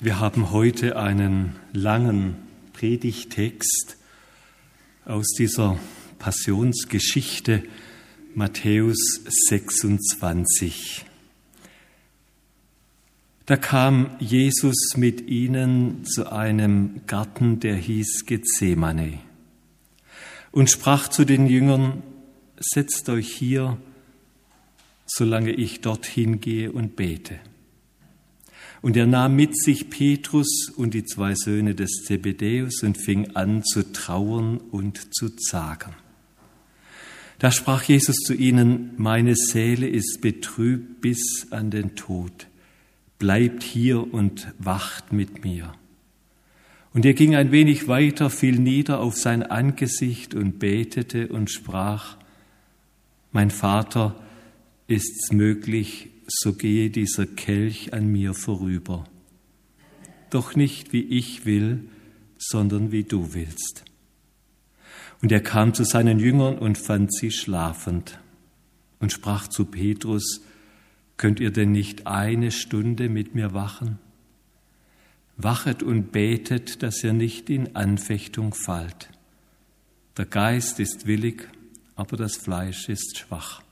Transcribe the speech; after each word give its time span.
Wir 0.00 0.20
haben 0.20 0.52
heute 0.52 0.96
einen 0.96 1.56
langen 1.72 2.36
Predigtext 2.72 3.96
aus 5.04 5.26
dieser 5.36 5.76
Passionsgeschichte 6.20 7.64
Matthäus 8.32 8.96
26. 9.26 11.04
Da 13.46 13.56
kam 13.56 14.10
Jesus 14.20 14.92
mit 14.94 15.22
ihnen 15.22 16.04
zu 16.04 16.30
einem 16.30 17.00
Garten, 17.08 17.58
der 17.58 17.74
hieß 17.74 18.24
Gethsemane, 18.24 19.18
und 20.52 20.70
sprach 20.70 21.08
zu 21.08 21.24
den 21.24 21.48
Jüngern, 21.48 22.04
setzt 22.60 23.08
euch 23.08 23.32
hier, 23.32 23.78
solange 25.06 25.50
ich 25.50 25.80
dorthin 25.80 26.40
gehe 26.40 26.70
und 26.70 26.94
bete. 26.94 27.40
Und 28.80 28.96
er 28.96 29.06
nahm 29.06 29.34
mit 29.34 29.56
sich 29.56 29.90
Petrus 29.90 30.70
und 30.76 30.94
die 30.94 31.04
zwei 31.04 31.34
Söhne 31.34 31.74
des 31.74 32.04
Zebedäus 32.04 32.82
und 32.82 32.96
fing 32.96 33.34
an 33.34 33.64
zu 33.64 33.92
trauern 33.92 34.58
und 34.58 35.14
zu 35.14 35.30
zagen. 35.30 35.94
Da 37.38 37.52
sprach 37.52 37.84
Jesus 37.84 38.16
zu 38.16 38.34
ihnen, 38.34 38.90
meine 38.96 39.36
Seele 39.36 39.88
ist 39.88 40.20
betrübt 40.20 41.00
bis 41.00 41.46
an 41.50 41.70
den 41.70 41.94
Tod. 41.94 42.48
Bleibt 43.18 43.62
hier 43.62 44.12
und 44.12 44.52
wacht 44.58 45.12
mit 45.12 45.44
mir. 45.44 45.72
Und 46.92 47.04
er 47.04 47.14
ging 47.14 47.36
ein 47.36 47.52
wenig 47.52 47.86
weiter, 47.86 48.30
fiel 48.30 48.58
nieder 48.58 49.00
auf 49.00 49.16
sein 49.16 49.44
Angesicht 49.44 50.34
und 50.34 50.58
betete 50.58 51.28
und 51.28 51.50
sprach, 51.50 52.16
mein 53.30 53.50
Vater, 53.50 54.20
ist's 54.88 55.30
möglich, 55.32 56.08
so 56.28 56.52
gehe 56.52 56.90
dieser 56.90 57.26
Kelch 57.26 57.92
an 57.92 58.06
mir 58.06 58.34
vorüber. 58.34 59.04
Doch 60.30 60.54
nicht 60.54 60.92
wie 60.92 61.02
ich 61.02 61.46
will, 61.46 61.88
sondern 62.36 62.92
wie 62.92 63.04
du 63.04 63.34
willst. 63.34 63.84
Und 65.20 65.32
er 65.32 65.40
kam 65.40 65.74
zu 65.74 65.84
seinen 65.84 66.20
Jüngern 66.20 66.58
und 66.58 66.78
fand 66.78 67.12
sie 67.12 67.30
schlafend 67.30 68.20
und 69.00 69.12
sprach 69.12 69.48
zu 69.48 69.64
Petrus, 69.64 70.42
könnt 71.16 71.40
ihr 71.40 71.50
denn 71.50 71.72
nicht 71.72 72.06
eine 72.06 72.52
Stunde 72.52 73.08
mit 73.08 73.34
mir 73.34 73.52
wachen? 73.54 73.98
Wachet 75.36 75.82
und 75.82 76.12
betet, 76.12 76.82
dass 76.82 77.02
ihr 77.02 77.12
nicht 77.12 77.48
in 77.48 77.74
Anfechtung 77.74 78.54
fallt. 78.54 79.08
Der 80.16 80.26
Geist 80.26 80.80
ist 80.80 81.06
willig, 81.06 81.48
aber 81.94 82.16
das 82.16 82.36
Fleisch 82.36 82.88
ist 82.88 83.18
schwach. 83.18 83.62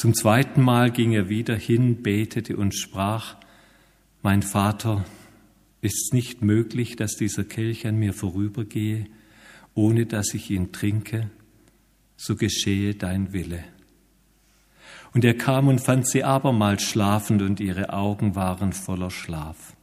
Zum 0.00 0.14
zweiten 0.14 0.62
Mal 0.62 0.90
ging 0.90 1.12
er 1.12 1.28
wieder 1.28 1.54
hin, 1.54 2.02
betete 2.02 2.56
und 2.56 2.74
sprach, 2.74 3.36
Mein 4.22 4.40
Vater, 4.40 5.04
ist's 5.82 6.14
nicht 6.14 6.40
möglich, 6.40 6.96
dass 6.96 7.16
dieser 7.16 7.44
Kelch 7.44 7.86
an 7.86 7.98
mir 7.98 8.14
vorübergehe, 8.14 9.04
ohne 9.74 10.06
dass 10.06 10.32
ich 10.32 10.50
ihn 10.50 10.72
trinke, 10.72 11.28
so 12.16 12.34
geschehe 12.34 12.94
dein 12.94 13.34
Wille. 13.34 13.62
Und 15.12 15.22
er 15.22 15.34
kam 15.34 15.68
und 15.68 15.80
fand 15.80 16.08
sie 16.08 16.24
abermals 16.24 16.82
schlafend 16.82 17.42
und 17.42 17.60
ihre 17.60 17.92
Augen 17.92 18.34
waren 18.34 18.72
voller 18.72 19.10
Schlaf. 19.10 19.76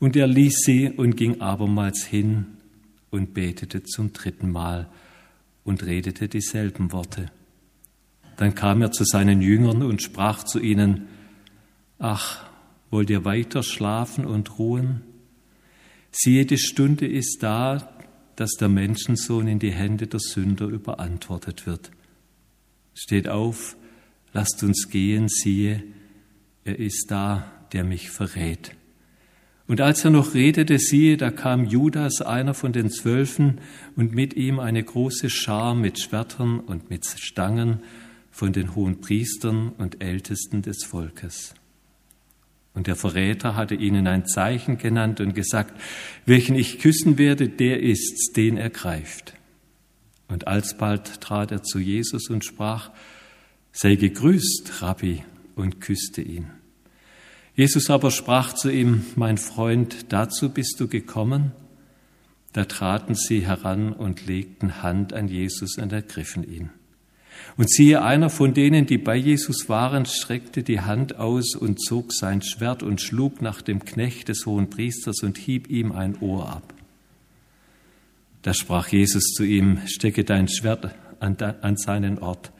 Und 0.00 0.16
er 0.16 0.26
ließ 0.26 0.64
sie 0.66 0.90
und 0.90 1.16
ging 1.16 1.40
abermals 1.40 2.04
hin 2.04 2.58
und 3.10 3.32
betete 3.32 3.82
zum 3.84 4.12
dritten 4.12 4.52
Mal 4.52 4.86
und 5.64 5.86
redete 5.86 6.28
dieselben 6.28 6.92
Worte. 6.92 7.30
Dann 8.38 8.54
kam 8.54 8.80
er 8.82 8.92
zu 8.92 9.04
seinen 9.04 9.42
Jüngern 9.42 9.82
und 9.82 10.00
sprach 10.00 10.44
zu 10.44 10.60
ihnen, 10.60 11.08
Ach, 11.98 12.44
wollt 12.88 13.10
ihr 13.10 13.24
weiter 13.24 13.64
schlafen 13.64 14.24
und 14.24 14.58
ruhen? 14.60 15.02
Siehe, 16.12 16.46
die 16.46 16.58
Stunde 16.58 17.06
ist 17.06 17.42
da, 17.42 17.92
dass 18.36 18.52
der 18.52 18.68
Menschensohn 18.68 19.48
in 19.48 19.58
die 19.58 19.72
Hände 19.72 20.06
der 20.06 20.20
Sünder 20.20 20.66
überantwortet 20.66 21.66
wird. 21.66 21.90
Steht 22.94 23.28
auf, 23.28 23.76
lasst 24.32 24.62
uns 24.62 24.88
gehen, 24.88 25.26
siehe, 25.28 25.82
er 26.62 26.78
ist 26.78 27.06
da, 27.10 27.50
der 27.72 27.82
mich 27.82 28.08
verrät. 28.08 28.76
Und 29.66 29.80
als 29.80 30.04
er 30.04 30.12
noch 30.12 30.34
redete, 30.34 30.78
siehe, 30.78 31.16
da 31.16 31.32
kam 31.32 31.64
Judas, 31.64 32.22
einer 32.22 32.54
von 32.54 32.72
den 32.72 32.88
Zwölfen, 32.88 33.60
und 33.96 34.14
mit 34.14 34.34
ihm 34.34 34.60
eine 34.60 34.82
große 34.82 35.28
Schar 35.28 35.74
mit 35.74 35.98
Schwertern 36.00 36.60
und 36.60 36.88
mit 36.88 37.04
Stangen 37.04 37.80
von 38.38 38.52
den 38.52 38.76
hohen 38.76 39.00
Priestern 39.00 39.70
und 39.70 40.00
Ältesten 40.00 40.62
des 40.62 40.84
Volkes. 40.84 41.54
Und 42.72 42.86
der 42.86 42.94
Verräter 42.94 43.56
hatte 43.56 43.74
ihnen 43.74 44.06
ein 44.06 44.26
Zeichen 44.26 44.78
genannt 44.78 45.20
und 45.20 45.34
gesagt, 45.34 45.74
welchen 46.24 46.54
ich 46.54 46.78
küssen 46.78 47.18
werde, 47.18 47.48
der 47.48 47.82
ist's, 47.82 48.30
den 48.30 48.56
er 48.56 48.70
greift. 48.70 49.34
Und 50.28 50.46
alsbald 50.46 51.20
trat 51.20 51.50
er 51.50 51.64
zu 51.64 51.80
Jesus 51.80 52.30
und 52.30 52.44
sprach, 52.44 52.92
sei 53.72 53.96
gegrüßt, 53.96 54.82
Rabbi, 54.82 55.24
und 55.56 55.80
küsste 55.80 56.22
ihn. 56.22 56.46
Jesus 57.56 57.90
aber 57.90 58.12
sprach 58.12 58.52
zu 58.52 58.70
ihm, 58.70 59.04
mein 59.16 59.38
Freund, 59.38 60.12
dazu 60.12 60.50
bist 60.50 60.76
du 60.78 60.86
gekommen? 60.86 61.50
Da 62.52 62.66
traten 62.66 63.16
sie 63.16 63.44
heran 63.44 63.92
und 63.92 64.28
legten 64.28 64.80
Hand 64.80 65.12
an 65.12 65.26
Jesus 65.26 65.76
und 65.76 65.92
ergriffen 65.92 66.48
ihn. 66.48 66.70
Und 67.56 67.70
siehe, 67.70 68.02
einer 68.02 68.30
von 68.30 68.54
denen, 68.54 68.86
die 68.86 68.98
bei 68.98 69.16
Jesus 69.16 69.68
waren, 69.68 70.06
streckte 70.06 70.62
die 70.62 70.80
Hand 70.80 71.16
aus 71.16 71.54
und 71.56 71.80
zog 71.82 72.12
sein 72.12 72.42
Schwert 72.42 72.82
und 72.82 73.00
schlug 73.00 73.42
nach 73.42 73.62
dem 73.62 73.84
Knecht 73.84 74.28
des 74.28 74.46
hohen 74.46 74.70
Priesters 74.70 75.22
und 75.22 75.38
hieb 75.38 75.68
ihm 75.68 75.92
ein 75.92 76.18
Ohr 76.20 76.48
ab. 76.48 76.74
Da 78.42 78.54
sprach 78.54 78.88
Jesus 78.88 79.32
zu 79.34 79.44
ihm, 79.44 79.80
stecke 79.86 80.24
dein 80.24 80.48
Schwert 80.48 80.94
an, 81.20 81.36
an 81.36 81.76
seinen 81.76 82.18
Ort, 82.18 82.52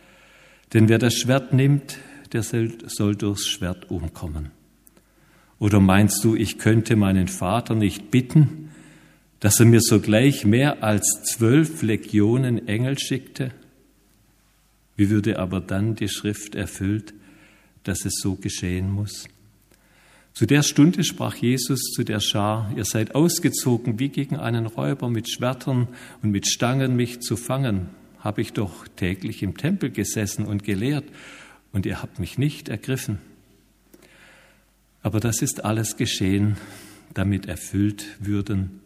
denn 0.72 0.88
wer 0.88 0.98
das 0.98 1.14
Schwert 1.14 1.52
nimmt, 1.52 1.98
der 2.32 2.42
soll 2.42 3.16
durchs 3.16 3.46
Schwert 3.46 3.90
umkommen. 3.90 4.50
Oder 5.58 5.80
meinst 5.80 6.22
du, 6.24 6.34
ich 6.34 6.58
könnte 6.58 6.96
meinen 6.96 7.28
Vater 7.28 7.74
nicht 7.74 8.10
bitten, 8.10 8.70
dass 9.40 9.60
er 9.60 9.66
mir 9.66 9.80
sogleich 9.80 10.44
mehr 10.44 10.82
als 10.82 11.22
zwölf 11.24 11.82
Legionen 11.82 12.68
Engel 12.68 12.98
schickte? 12.98 13.52
Wie 14.98 15.10
würde 15.10 15.38
aber 15.38 15.60
dann 15.60 15.94
die 15.94 16.08
Schrift 16.08 16.56
erfüllt, 16.56 17.14
dass 17.84 18.04
es 18.04 18.14
so 18.20 18.34
geschehen 18.34 18.90
muss? 18.90 19.28
Zu 20.32 20.44
der 20.44 20.64
Stunde 20.64 21.04
sprach 21.04 21.36
Jesus 21.36 21.92
zu 21.94 22.02
der 22.02 22.18
Schar, 22.18 22.72
ihr 22.76 22.84
seid 22.84 23.14
ausgezogen 23.14 24.00
wie 24.00 24.08
gegen 24.08 24.36
einen 24.36 24.66
Räuber 24.66 25.08
mit 25.08 25.30
Schwertern 25.30 25.86
und 26.20 26.32
mit 26.32 26.48
Stangen 26.48 26.96
mich 26.96 27.20
zu 27.20 27.36
fangen. 27.36 27.90
Habe 28.18 28.40
ich 28.40 28.54
doch 28.54 28.88
täglich 28.96 29.44
im 29.44 29.56
Tempel 29.56 29.90
gesessen 29.90 30.44
und 30.44 30.64
gelehrt, 30.64 31.04
und 31.70 31.86
ihr 31.86 32.02
habt 32.02 32.18
mich 32.18 32.36
nicht 32.36 32.68
ergriffen. 32.68 33.18
Aber 35.00 35.20
das 35.20 35.42
ist 35.42 35.64
alles 35.64 35.96
geschehen, 35.96 36.56
damit 37.14 37.46
erfüllt 37.46 38.16
würden 38.18 38.80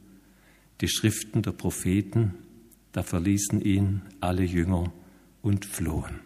die 0.82 0.88
Schriften 0.88 1.40
der 1.40 1.52
Propheten, 1.52 2.34
da 2.92 3.02
verließen 3.02 3.62
ihn 3.62 4.02
alle 4.20 4.42
Jünger 4.42 4.92
und 5.42 5.64
flohen. 5.64 6.20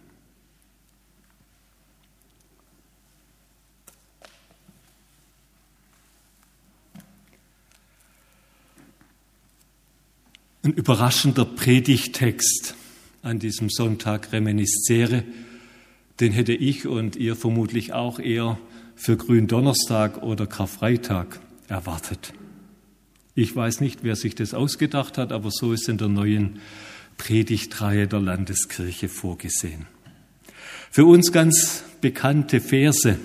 Ein 10.63 10.73
überraschender 10.73 11.45
Predigtext 11.45 12.75
an 13.23 13.39
diesem 13.39 13.71
Sonntag 13.71 14.33
Reminiscere, 14.33 15.23
den 16.19 16.33
hätte 16.33 16.55
ich 16.55 16.87
und 16.87 17.15
ihr 17.17 17.37
vermutlich 17.37 17.93
auch 17.93 18.19
eher 18.19 18.59
für 18.97 19.17
Gründonnerstag 19.17 20.23
oder 20.23 20.47
Karfreitag 20.47 21.41
erwartet. 21.69 22.33
Ich 23.35 23.55
weiß 23.55 23.81
nicht, 23.81 24.03
wer 24.03 24.17
sich 24.17 24.35
das 24.35 24.55
ausgedacht 24.55 25.19
hat, 25.19 25.31
aber 25.31 25.51
so 25.53 25.73
ist 25.73 25.89
in 25.89 25.99
der 25.99 26.09
neuen 26.09 26.59
Predigtreihe 27.17 28.07
der 28.07 28.21
Landeskirche 28.21 29.09
vorgesehen. 29.09 29.87
Für 30.91 31.05
uns 31.05 31.33
ganz 31.33 31.85
bekannte 32.01 32.61
Verse, 32.61 33.19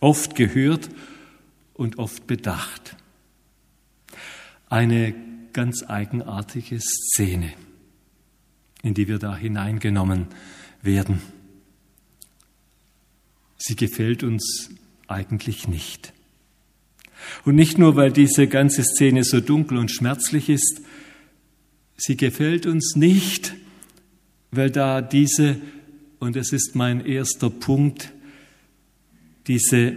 oft 0.00 0.34
gehört 0.34 0.88
und 1.74 1.98
oft 1.98 2.26
bedacht. 2.26 2.96
Eine 4.68 5.14
ganz 5.52 5.84
eigenartige 5.88 6.78
Szene, 6.80 7.52
in 8.82 8.94
die 8.94 9.08
wir 9.08 9.18
da 9.18 9.36
hineingenommen 9.36 10.26
werden. 10.82 11.20
Sie 13.56 13.76
gefällt 13.76 14.22
uns 14.22 14.70
eigentlich 15.08 15.68
nicht. 15.68 16.12
Und 17.44 17.56
nicht 17.56 17.78
nur, 17.78 17.96
weil 17.96 18.12
diese 18.12 18.46
ganze 18.46 18.84
Szene 18.84 19.24
so 19.24 19.40
dunkel 19.40 19.78
und 19.78 19.90
schmerzlich 19.90 20.48
ist, 20.48 20.82
Sie 21.98 22.16
gefällt 22.16 22.64
uns 22.64 22.94
nicht, 22.94 23.54
weil 24.52 24.70
da 24.70 25.02
diese, 25.02 25.60
und 26.20 26.36
es 26.36 26.52
ist 26.52 26.76
mein 26.76 27.04
erster 27.04 27.50
Punkt, 27.50 28.12
diese 29.48 29.94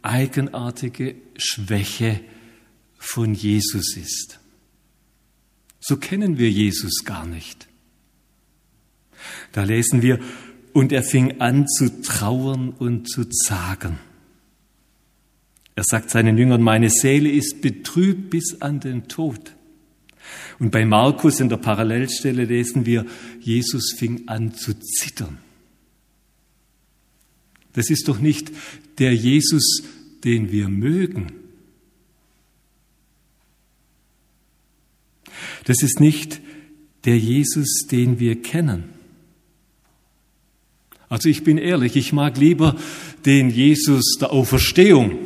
eigenartige 0.00 1.16
Schwäche 1.36 2.20
von 2.96 3.34
Jesus 3.34 3.96
ist. 3.96 4.38
So 5.80 5.96
kennen 5.96 6.38
wir 6.38 6.50
Jesus 6.50 7.04
gar 7.04 7.26
nicht. 7.26 7.66
Da 9.52 9.64
lesen 9.64 10.02
wir, 10.02 10.20
und 10.72 10.92
er 10.92 11.02
fing 11.02 11.40
an 11.40 11.66
zu 11.68 12.02
trauern 12.02 12.70
und 12.70 13.08
zu 13.08 13.24
zagen. 13.24 13.98
Er 15.76 15.84
sagt 15.84 16.10
seinen 16.10 16.38
Jüngern, 16.38 16.62
meine 16.62 16.90
Seele 16.90 17.30
ist 17.30 17.60
betrübt 17.60 18.30
bis 18.30 18.60
an 18.60 18.80
den 18.80 19.08
Tod. 19.08 19.54
Und 20.58 20.70
bei 20.70 20.84
Markus 20.84 21.40
in 21.40 21.48
der 21.48 21.56
Parallelstelle 21.56 22.44
lesen 22.44 22.86
wir, 22.86 23.06
Jesus 23.40 23.94
fing 23.96 24.28
an 24.28 24.54
zu 24.54 24.74
zittern. 24.74 25.38
Das 27.72 27.90
ist 27.90 28.08
doch 28.08 28.20
nicht 28.20 28.52
der 28.98 29.14
Jesus, 29.14 29.82
den 30.22 30.52
wir 30.52 30.68
mögen. 30.68 31.32
Das 35.64 35.82
ist 35.82 36.00
nicht 36.00 36.40
der 37.04 37.18
Jesus, 37.18 37.86
den 37.90 38.20
wir 38.20 38.40
kennen. 38.40 38.90
Also 41.08 41.28
ich 41.28 41.44
bin 41.44 41.58
ehrlich, 41.58 41.96
ich 41.96 42.12
mag 42.12 42.38
lieber 42.38 42.76
den 43.24 43.50
Jesus 43.50 44.16
der 44.20 44.32
Auferstehung. 44.32 45.18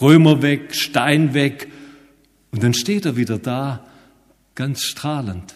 Römer 0.00 0.42
weg, 0.42 0.74
Stein 0.74 1.34
weg, 1.34 1.68
und 2.58 2.64
dann 2.64 2.74
steht 2.74 3.06
er 3.06 3.14
wieder 3.14 3.38
da, 3.38 3.86
ganz 4.56 4.82
strahlend. 4.82 5.54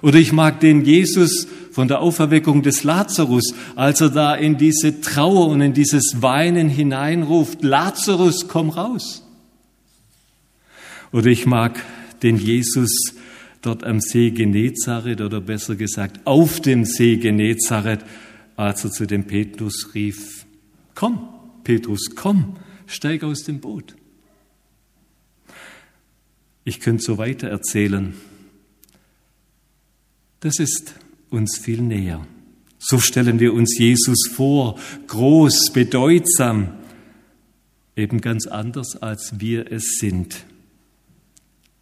Oder 0.00 0.18
ich 0.18 0.32
mag 0.32 0.58
den 0.58 0.82
Jesus 0.82 1.46
von 1.70 1.86
der 1.86 2.00
Auferweckung 2.00 2.62
des 2.62 2.82
Lazarus, 2.82 3.52
als 3.76 4.00
er 4.00 4.08
da 4.08 4.34
in 4.34 4.56
diese 4.56 5.02
Trauer 5.02 5.48
und 5.48 5.60
in 5.60 5.74
dieses 5.74 6.22
Weinen 6.22 6.70
hineinruft, 6.70 7.62
Lazarus, 7.62 8.48
komm 8.48 8.70
raus. 8.70 9.22
Oder 11.12 11.26
ich 11.26 11.44
mag 11.44 11.78
den 12.22 12.38
Jesus 12.38 13.12
dort 13.60 13.84
am 13.84 14.00
See 14.00 14.30
Genezareth 14.30 15.20
oder 15.20 15.42
besser 15.42 15.76
gesagt 15.76 16.22
auf 16.24 16.62
dem 16.62 16.86
See 16.86 17.16
Genezareth, 17.18 18.02
als 18.56 18.82
er 18.82 18.92
zu 18.92 19.06
dem 19.06 19.24
Petrus 19.24 19.90
rief, 19.92 20.46
komm, 20.94 21.28
Petrus, 21.64 22.14
komm, 22.16 22.56
steig 22.86 23.24
aus 23.24 23.42
dem 23.42 23.60
Boot. 23.60 23.94
Ich 26.64 26.80
könnte 26.80 27.04
so 27.04 27.18
weiter 27.18 27.48
erzählen. 27.48 28.14
Das 30.40 30.58
ist 30.58 30.94
uns 31.30 31.58
viel 31.58 31.82
näher. 31.82 32.26
So 32.78 32.98
stellen 32.98 33.40
wir 33.40 33.54
uns 33.54 33.78
Jesus 33.78 34.28
vor, 34.34 34.78
groß, 35.06 35.72
bedeutsam, 35.72 36.74
eben 37.96 38.20
ganz 38.20 38.46
anders, 38.46 38.96
als 38.96 39.40
wir 39.40 39.70
es 39.70 39.98
sind, 39.98 40.44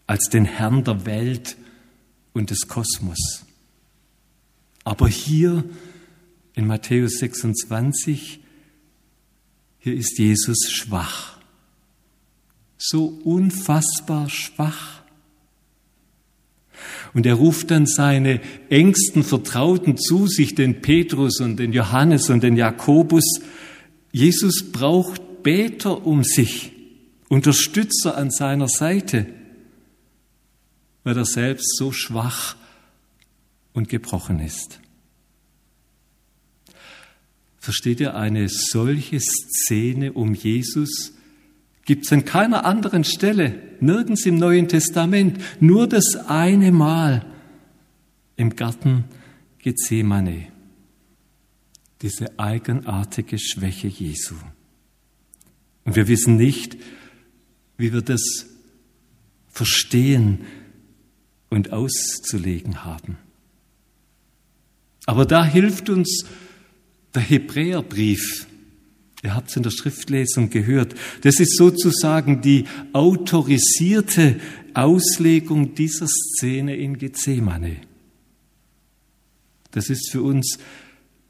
als 0.06 0.29
den 0.29 0.44
Herrn 0.44 0.85
der 0.85 1.06
Welt 1.06 1.56
und 2.32 2.50
des 2.50 2.69
Kosmos. 2.69 3.44
Aber 4.85 5.08
hier 5.08 5.64
in 6.55 6.67
Matthäus 6.67 7.19
26, 7.19 8.40
hier 9.78 9.94
ist 9.94 10.19
Jesus 10.19 10.70
schwach 10.70 11.42
so 12.82 13.06
unfassbar 13.25 14.29
schwach. 14.29 15.02
Und 17.14 17.26
er 17.26 17.34
ruft 17.34 17.70
dann 17.70 17.87
seine 17.87 18.40
engsten 18.70 19.23
Vertrauten 19.23 19.96
zu 19.96 20.26
sich, 20.26 20.55
den 20.55 20.82
Petrus 20.82 21.40
und 21.40 21.58
den 21.58 21.73
Johannes 21.73 22.29
und 22.29 22.43
den 22.43 22.56
Jakobus. 22.56 23.40
Jesus 24.11 24.73
braucht 24.73 25.43
Beter 25.43 26.06
um 26.06 26.25
sich, 26.25 26.73
Unterstützer 27.29 28.17
an 28.17 28.31
seiner 28.31 28.69
Seite, 28.69 29.26
weil 31.05 31.17
er 31.17 31.25
selbst 31.25 31.76
so 31.76 31.93
schwach 31.93 32.56
und 33.73 33.88
gebrochen 33.88 34.40
ist. 34.40 34.81
Versteht 37.58 38.00
ihr 38.00 38.17
eine 38.17 38.49
solche 38.49 39.20
Szene 39.20 40.12
um 40.12 40.35
Jesus? 40.35 41.12
Gibt 41.84 42.06
es 42.06 42.12
an 42.12 42.25
keiner 42.25 42.64
anderen 42.64 43.05
Stelle, 43.05 43.61
nirgends 43.81 44.25
im 44.26 44.37
Neuen 44.37 44.69
Testament, 44.69 45.40
nur 45.61 45.88
das 45.88 46.17
eine 46.29 46.70
Mal 46.70 47.26
im 48.37 48.55
Garten 48.55 49.05
Gethsemane. 49.58 50.49
Diese 52.02 52.38
eigenartige 52.38 53.38
Schwäche 53.38 53.88
Jesu. 53.88 54.34
Und 55.84 55.96
wir 55.96 56.08
wissen 56.08 56.37
nicht, 56.37 56.76
wie 57.76 57.93
wir 57.93 58.02
das 58.02 58.46
verstehen 59.49 60.44
und 61.50 61.73
auszulegen 61.73 62.85
haben. 62.85 63.19
Aber 65.06 65.26
da 65.26 65.44
hilft 65.44 65.90
uns 65.90 66.25
der 67.14 67.23
Hebräerbrief, 67.23 68.46
Ihr 69.23 69.37
habt 69.37 69.51
es 69.51 69.57
in 69.57 69.63
der 69.63 69.71
Schriftlesung 69.71 70.51
gehört. 70.51 70.95
Das 71.21 71.39
ist 71.39 71.57
sozusagen 71.57 72.43
die 72.43 72.65
autorisierte 72.93 74.41
Auslegung 74.75 75.75
dieser 75.75 76.09
Szene 76.09 76.77
in 76.77 76.99
Gethsemane. 76.99 77.77
Das 79.71 79.89
ist 79.91 80.11
für 80.11 80.23
uns 80.23 80.59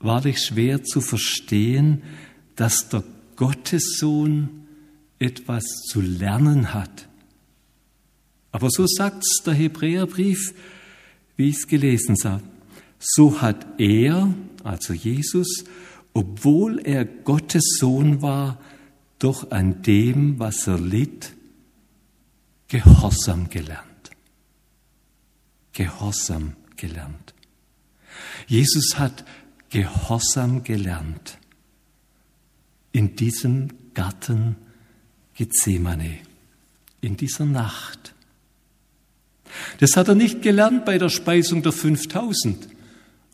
wahrlich 0.01 0.41
schwer 0.41 0.83
zu 0.83 1.01
verstehen, 1.01 2.03
dass 2.57 2.89
der 2.89 3.05
Gottessohn 3.37 4.49
etwas 5.19 5.65
zu 5.89 6.01
lernen 6.01 6.73
hat. 6.73 7.09
Aber 8.53 8.69
so 8.71 8.87
sagt 8.87 9.23
es 9.25 9.43
der 9.45 9.55
Hebräerbrief, 9.55 10.55
wie 11.37 11.49
ich 11.49 11.57
es 11.57 11.67
gelesen 11.67 12.17
habe. 12.25 12.43
So 12.99 13.41
hat 13.41 13.67
er, 13.79 14.33
also 14.65 14.93
Jesus, 14.93 15.65
obwohl 16.15 16.81
er 16.85 17.05
Gottes 17.05 17.77
Sohn 17.79 18.23
war, 18.23 18.59
doch 19.19 19.51
an 19.51 19.83
dem, 19.83 20.39
was 20.39 20.67
er 20.67 20.79
litt, 20.79 21.33
Gehorsam 22.69 23.51
gelernt. 23.51 24.11
Gehorsam 25.73 26.55
gelernt. 26.77 27.35
Jesus 28.47 28.99
hat 28.99 29.25
Gehorsam 29.69 30.65
gelernt 30.65 31.39
in 32.93 33.15
diesem 33.17 33.69
Garten 33.95 34.57
Gethsemane, 35.35 36.19
in 37.01 37.17
dieser 37.17 37.45
Nacht. 37.45 38.15
Das 39.81 39.97
hat 39.97 40.09
er 40.09 40.15
nicht 40.15 40.43
gelernt 40.43 40.85
bei 40.85 40.99
der 40.99 41.09
Speisung 41.09 41.63
der 41.63 41.73
5000 41.73 42.69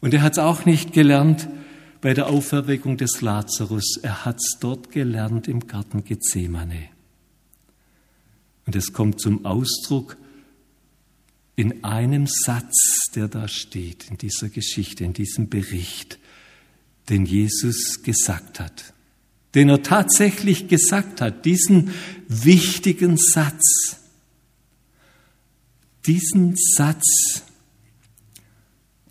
und 0.00 0.14
er 0.14 0.23
hat 0.23 0.33
es 0.33 0.38
auch 0.38 0.64
nicht 0.64 0.93
gelernt 0.93 1.49
bei 2.00 2.14
der 2.14 2.28
Auferweckung 2.28 2.97
des 2.97 3.21
Lazarus. 3.21 3.99
Er 4.02 4.25
hat 4.25 4.37
es 4.37 4.59
dort 4.61 4.90
gelernt 4.90 5.49
im 5.49 5.67
Garten 5.67 6.05
Gethsemane. 6.05 6.88
Und 8.67 8.76
es 8.76 8.93
kommt 8.93 9.21
zum 9.21 9.45
Ausdruck 9.45 10.17
in 11.57 11.83
einem 11.83 12.26
Satz, 12.26 13.11
der 13.14 13.26
da 13.26 13.49
steht, 13.49 14.11
in 14.11 14.19
dieser 14.19 14.49
Geschichte, 14.49 15.05
in 15.05 15.12
diesem 15.12 15.49
Bericht, 15.49 16.19
den 17.09 17.25
Jesus 17.26 18.02
gesagt 18.02 18.61
hat, 18.61 18.93
den 19.55 19.69
er 19.69 19.83
tatsächlich 19.83 20.69
gesagt 20.69 21.21
hat, 21.21 21.47
diesen 21.47 21.93
wichtigen 22.28 23.17
Satz, 23.17 23.97
diesen 26.07 26.55
Satz, 26.57 27.43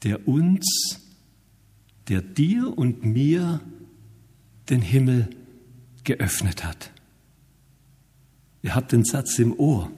der 0.03 0.27
uns 0.27 1.01
der 2.07 2.21
dir 2.21 2.77
und 2.77 3.03
mir 3.03 3.61
den 4.69 4.81
Himmel 4.81 5.29
geöffnet 6.03 6.63
hat. 6.63 6.91
Ihr 8.61 8.75
habt 8.75 8.91
den 8.91 9.03
Satz 9.03 9.39
im 9.39 9.57
Ohr, 9.59 9.91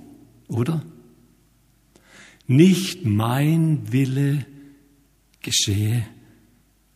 oder? 0.47 0.83
Nicht 2.47 3.05
mein 3.05 3.91
Wille 3.91 4.45
geschehe, 5.41 6.05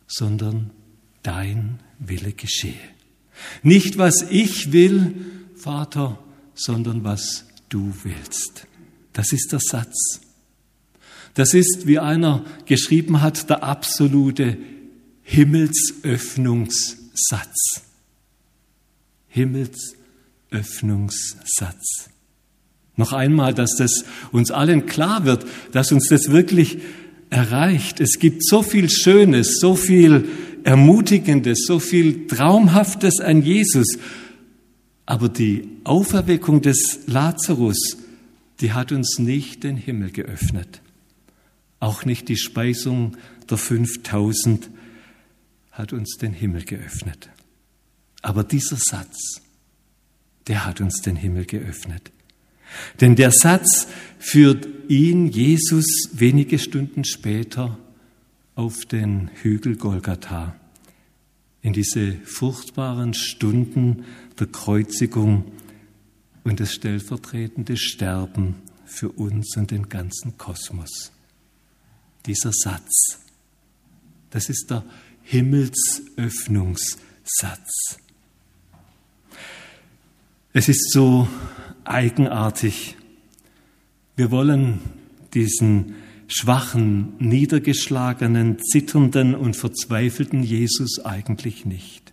sondern 0.06 0.70
dein 1.22 1.80
Wille 1.98 2.32
geschehe. 2.32 2.74
Nicht 3.62 3.98
was 3.98 4.22
ich 4.30 4.72
will, 4.72 5.14
Vater, 5.56 6.18
sondern 6.54 7.04
was 7.04 7.46
du 7.68 7.94
willst. 8.02 8.66
Das 9.12 9.32
ist 9.32 9.52
der 9.52 9.60
Satz. 9.60 10.20
Das 11.34 11.54
ist, 11.54 11.86
wie 11.86 11.98
einer 11.98 12.44
geschrieben 12.66 13.20
hat, 13.20 13.50
der 13.50 13.64
absolute 13.64 14.56
Himmelsöffnungssatz. 15.24 17.82
Himmelsöffnungssatz. 19.28 22.10
Noch 22.96 23.12
einmal, 23.12 23.52
dass 23.54 23.74
das 23.76 24.04
uns 24.30 24.52
allen 24.52 24.86
klar 24.86 25.24
wird, 25.24 25.44
dass 25.72 25.90
uns 25.90 26.06
das 26.08 26.30
wirklich 26.30 26.78
erreicht. 27.30 27.98
Es 28.00 28.20
gibt 28.20 28.46
so 28.46 28.62
viel 28.62 28.88
Schönes, 28.88 29.58
so 29.58 29.74
viel 29.74 30.28
Ermutigendes, 30.62 31.66
so 31.66 31.80
viel 31.80 32.28
Traumhaftes 32.28 33.18
an 33.20 33.42
Jesus. 33.42 33.98
Aber 35.06 35.28
die 35.28 35.68
Auferweckung 35.82 36.62
des 36.62 37.00
Lazarus, 37.06 37.96
die 38.60 38.72
hat 38.72 38.92
uns 38.92 39.18
nicht 39.18 39.64
den 39.64 39.76
Himmel 39.76 40.12
geöffnet. 40.12 40.80
Auch 41.80 42.04
nicht 42.04 42.28
die 42.28 42.36
Speisung 42.36 43.16
der 43.50 43.58
5000 43.58 44.70
hat 45.74 45.92
uns 45.92 46.16
den 46.16 46.32
Himmel 46.32 46.64
geöffnet. 46.64 47.28
Aber 48.22 48.44
dieser 48.44 48.76
Satz, 48.76 49.42
der 50.46 50.64
hat 50.64 50.80
uns 50.80 51.02
den 51.02 51.16
Himmel 51.16 51.44
geöffnet. 51.44 52.12
Denn 53.00 53.16
der 53.16 53.30
Satz 53.30 53.86
führt 54.18 54.66
ihn, 54.88 55.26
Jesus, 55.26 55.84
wenige 56.12 56.58
Stunden 56.58 57.04
später 57.04 57.78
auf 58.54 58.84
den 58.86 59.30
Hügel 59.42 59.76
Golgatha, 59.76 60.56
in 61.60 61.72
diese 61.72 62.12
furchtbaren 62.24 63.12
Stunden 63.12 64.04
der 64.38 64.46
Kreuzigung 64.46 65.52
und 66.44 66.60
das 66.60 66.72
stellvertretende 66.72 67.76
Sterben 67.76 68.56
für 68.84 69.10
uns 69.10 69.56
und 69.56 69.70
den 69.70 69.88
ganzen 69.88 70.38
Kosmos. 70.38 71.10
Dieser 72.26 72.52
Satz, 72.52 73.18
das 74.30 74.48
ist 74.48 74.70
der 74.70 74.84
Himmelsöffnungssatz. 75.24 77.98
Es 80.52 80.68
ist 80.68 80.92
so 80.92 81.26
eigenartig. 81.84 82.96
Wir 84.16 84.30
wollen 84.30 84.80
diesen 85.32 85.94
schwachen, 86.28 87.14
niedergeschlagenen, 87.18 88.58
zitternden 88.60 89.34
und 89.34 89.56
verzweifelten 89.56 90.42
Jesus 90.42 91.04
eigentlich 91.04 91.64
nicht. 91.64 92.12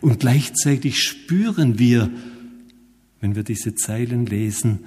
Und 0.00 0.20
gleichzeitig 0.20 1.02
spüren 1.02 1.78
wir, 1.78 2.10
wenn 3.20 3.36
wir 3.36 3.44
diese 3.44 3.74
Zeilen 3.74 4.26
lesen, 4.26 4.86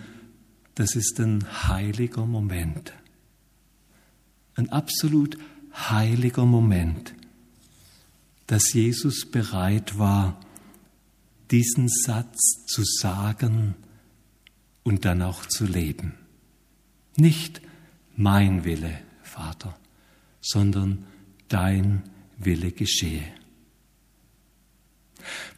das 0.75 0.95
ist 0.95 1.19
ein 1.19 1.45
heiliger 1.67 2.25
Moment. 2.25 2.93
Ein 4.55 4.69
absolut 4.69 5.35
heiliger 5.35 5.54
Moment, 6.45 7.13
dass 8.47 8.73
Jesus 8.73 9.25
bereit 9.25 9.97
war, 9.97 10.39
diesen 11.51 11.87
Satz 11.87 12.65
zu 12.65 12.83
sagen 12.83 13.75
und 14.83 15.05
dann 15.05 15.21
auch 15.21 15.45
zu 15.45 15.65
leben. 15.65 16.13
Nicht 17.17 17.61
mein 18.15 18.65
Wille, 18.65 18.99
Vater, 19.23 19.77
sondern 20.41 21.05
dein 21.47 22.03
Wille 22.37 22.71
geschehe. 22.71 23.25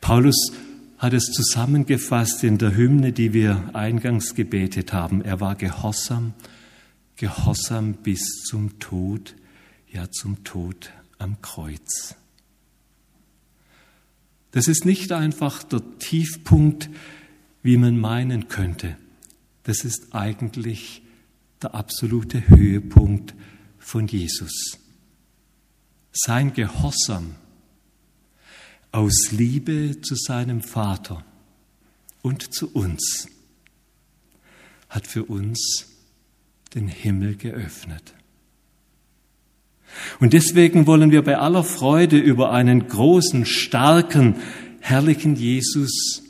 Paulus 0.02 0.52
hat 0.98 1.14
es 1.14 1.26
zusammengefasst 1.32 2.44
in 2.44 2.58
der 2.58 2.76
Hymne, 2.76 3.12
die 3.12 3.34
wir 3.34 3.70
eingangs 3.74 4.34
gebetet 4.34 4.94
haben. 4.94 5.22
Er 5.22 5.40
war 5.40 5.56
gehorsam, 5.56 6.34
gehorsam 7.16 7.94
bis 7.94 8.44
zum 8.48 8.80
Tod, 8.80 9.36
ja 9.98 10.12
zum 10.12 10.44
Tod 10.44 10.92
am 11.18 11.42
Kreuz. 11.42 12.14
Das 14.52 14.68
ist 14.68 14.86
nicht 14.86 15.12
einfach 15.12 15.64
der 15.64 15.82
Tiefpunkt, 15.98 16.90
wie 17.64 17.78
man 17.78 17.98
meinen 17.98 18.48
könnte. 18.48 18.96
Das 19.64 19.84
ist 19.84 20.14
eigentlich 20.14 21.02
der 21.64 21.74
absolute 21.74 22.48
Höhepunkt 22.48 23.34
von 23.80 24.08
Jesus. 24.08 24.78
Sein 26.12 26.54
Gehorsam 26.54 27.36
aus 28.92 29.32
Liebe 29.32 30.00
zu 30.02 30.16
seinem 30.16 30.62
Vater 30.62 31.26
und 32.22 32.54
zu 32.54 32.72
uns 32.72 33.28
hat 34.90 35.08
für 35.08 35.24
uns 35.24 35.88
den 36.76 36.88
Himmel 36.88 37.36
geöffnet. 37.36 38.14
Und 40.20 40.34
deswegen 40.34 40.88
wollen 40.88 41.12
wir 41.12 41.24
bei 41.24 41.38
aller 41.38 41.64
Freude 41.64 42.18
über 42.18 42.52
einen 42.52 42.88
großen, 42.88 43.46
starken, 43.46 44.36
herrlichen 44.80 45.36
Jesus 45.36 46.24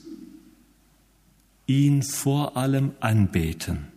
ihn 1.68 2.02
vor 2.02 2.58
allem 2.58 2.94
anbeten. 3.00 3.88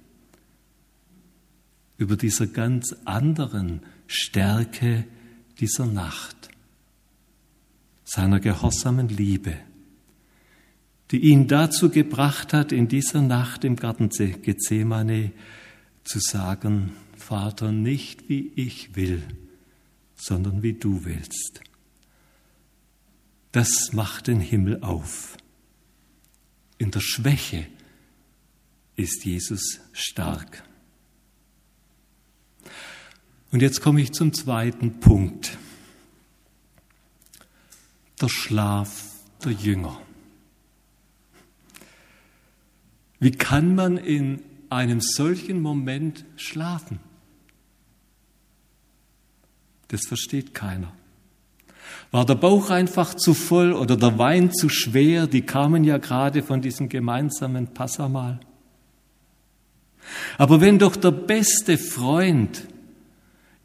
Über 1.96 2.16
dieser 2.16 2.46
ganz 2.46 2.94
anderen 3.04 3.82
Stärke 4.06 5.04
dieser 5.60 5.86
Nacht, 5.86 6.48
seiner 8.04 8.40
gehorsamen 8.40 9.08
Liebe, 9.08 9.54
die 11.10 11.18
ihn 11.18 11.46
dazu 11.48 11.90
gebracht 11.90 12.52
hat, 12.52 12.72
in 12.72 12.88
dieser 12.88 13.22
Nacht 13.22 13.64
im 13.64 13.76
Garten 13.76 14.08
Gethsemane 14.08 15.32
zu 16.04 16.18
sagen, 16.18 16.92
Vater, 17.16 17.72
nicht 17.72 18.28
wie 18.28 18.52
ich 18.56 18.96
will, 18.96 19.22
sondern 20.20 20.62
wie 20.62 20.74
du 20.74 21.04
willst. 21.04 21.62
Das 23.52 23.92
macht 23.92 24.28
den 24.28 24.40
Himmel 24.40 24.82
auf. 24.82 25.36
In 26.78 26.90
der 26.90 27.00
Schwäche 27.00 27.66
ist 28.96 29.24
Jesus 29.24 29.80
stark. 29.92 30.62
Und 33.50 33.62
jetzt 33.62 33.80
komme 33.80 34.00
ich 34.00 34.12
zum 34.12 34.32
zweiten 34.32 35.00
Punkt. 35.00 35.58
Der 38.20 38.28
Schlaf 38.28 39.14
der 39.44 39.52
Jünger. 39.52 40.00
Wie 43.18 43.32
kann 43.32 43.74
man 43.74 43.96
in 43.96 44.42
einem 44.70 45.00
solchen 45.00 45.60
Moment 45.60 46.24
schlafen? 46.36 47.00
Das 49.90 50.06
versteht 50.06 50.54
keiner. 50.54 50.92
War 52.12 52.24
der 52.24 52.36
Bauch 52.36 52.70
einfach 52.70 53.14
zu 53.14 53.34
voll 53.34 53.72
oder 53.72 53.96
der 53.96 54.18
Wein 54.18 54.52
zu 54.52 54.68
schwer? 54.68 55.26
Die 55.26 55.42
kamen 55.42 55.82
ja 55.82 55.98
gerade 55.98 56.44
von 56.44 56.62
diesem 56.62 56.88
gemeinsamen 56.88 57.74
Passamal. 57.74 58.38
Aber 60.38 60.60
wenn 60.60 60.78
doch 60.78 60.94
der 60.94 61.10
beste 61.10 61.76
Freund 61.76 62.68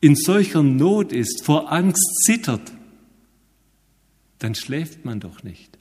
in 0.01 0.15
solcher 0.15 0.63
Not 0.63 1.13
ist, 1.13 1.43
vor 1.43 1.71
Angst 1.71 2.23
zittert, 2.25 2.71
dann 4.39 4.55
schläft 4.55 5.05
man 5.05 5.19
doch 5.19 5.43
nicht. 5.43 5.77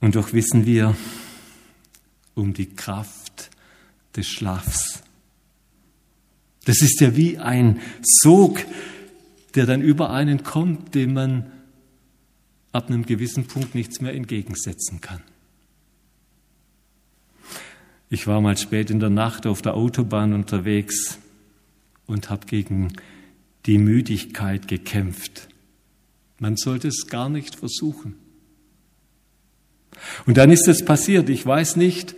Und 0.00 0.16
doch 0.16 0.32
wissen 0.32 0.64
wir 0.64 0.96
um 2.34 2.54
die 2.54 2.74
Kraft 2.74 3.50
des 4.14 4.26
Schlafs. 4.26 5.02
Das 6.66 6.82
ist 6.82 7.00
ja 7.00 7.16
wie 7.16 7.38
ein 7.38 7.80
Sog, 8.02 8.58
der 9.54 9.66
dann 9.66 9.80
über 9.80 10.10
einen 10.10 10.42
kommt, 10.42 10.94
dem 10.94 11.14
man 11.14 11.50
ab 12.72 12.88
einem 12.88 13.06
gewissen 13.06 13.46
Punkt 13.46 13.74
nichts 13.74 14.00
mehr 14.00 14.14
entgegensetzen 14.14 15.00
kann. 15.00 15.22
Ich 18.10 18.26
war 18.26 18.40
mal 18.40 18.56
spät 18.58 18.90
in 18.90 19.00
der 19.00 19.10
Nacht 19.10 19.46
auf 19.46 19.62
der 19.62 19.74
Autobahn 19.74 20.32
unterwegs 20.32 21.18
und 22.06 22.30
habe 22.30 22.46
gegen 22.46 22.92
die 23.66 23.78
Müdigkeit 23.78 24.68
gekämpft. 24.68 25.48
Man 26.38 26.56
sollte 26.56 26.88
es 26.88 27.06
gar 27.06 27.28
nicht 27.28 27.56
versuchen. 27.56 28.16
Und 30.26 30.36
dann 30.36 30.50
ist 30.50 30.68
es 30.68 30.84
passiert. 30.84 31.28
Ich 31.30 31.46
weiß 31.46 31.76
nicht, 31.76 32.14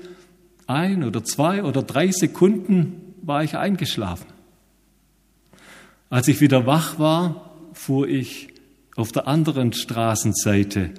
ein 0.66 1.04
oder 1.04 1.22
zwei 1.22 1.62
oder 1.62 1.82
drei 1.82 2.10
Sekunden 2.10 3.14
war 3.22 3.44
ich 3.44 3.56
eingeschlafen. 3.56 4.37
Als 6.10 6.28
ich 6.28 6.40
wieder 6.40 6.66
wach 6.66 6.98
war, 6.98 7.50
fuhr 7.72 8.08
ich 8.08 8.48
auf 8.96 9.12
der 9.12 9.28
anderen 9.28 9.72
Straßenseite 9.72 10.90